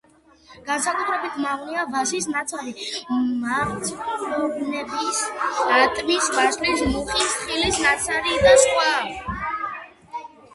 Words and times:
განსაკუთრებით 0.67 1.35
მავნეა 1.41 1.83
ვაზის 1.95 2.27
ნაცარი, 2.35 2.73
მარცვლოვნების, 3.43 5.21
ატმის, 5.77 6.31
ვაშლის, 6.39 6.83
მუხის, 6.95 7.37
თხილის 7.43 7.79
ნაცარი 7.85 8.35
და 8.49 8.57
სხვა. 8.65 8.89